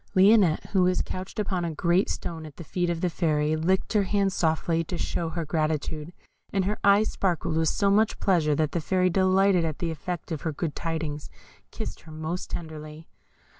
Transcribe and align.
Lionette, 0.15 0.71
who 0.71 0.81
was 0.81 1.03
couched 1.03 1.37
upon 1.37 1.63
a 1.63 1.75
great 1.75 2.09
stone 2.09 2.43
at 2.47 2.55
the 2.57 2.63
feet 2.63 2.89
of 2.89 3.01
the 3.01 3.09
Fairy, 3.11 3.55
licked 3.55 3.93
her 3.93 4.01
hand 4.01 4.33
softly, 4.33 4.83
to 4.83 4.97
show 4.97 5.29
her 5.29 5.45
gratitude, 5.45 6.11
and 6.51 6.65
her 6.65 6.79
eyes 6.83 7.11
sparkled 7.11 7.55
with 7.55 7.69
so 7.69 7.91
much 7.91 8.19
pleasure 8.19 8.55
that 8.55 8.71
the 8.71 8.81
Fairy, 8.81 9.11
delighted 9.11 9.63
at 9.63 9.77
the 9.77 9.91
effect 9.91 10.31
of 10.31 10.41
her 10.41 10.51
good 10.53 10.75
tidings, 10.75 11.29
kissed 11.69 11.99
her 11.99 12.11
most 12.11 12.49
tenderly. 12.49 13.09